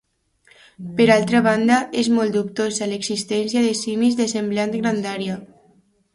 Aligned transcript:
Per 1.01 1.05
altra 1.15 1.41
banda, 1.47 1.77
és 2.03 2.09
molt 2.13 2.33
dubtosa 2.39 2.89
l'existència 2.93 3.65
de 3.67 3.75
simis 3.83 4.19
de 4.23 4.29
semblant 4.35 4.77
grandària. 4.81 5.39